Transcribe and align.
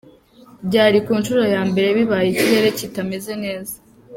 Byari 0.67 0.97
ku 1.05 1.09
inshuro 1.17 1.43
yambere 1.53 1.87
bibaye 1.97 2.27
ikirere 2.31 2.69
kitameze 2.79 3.31
neza. 3.43 3.75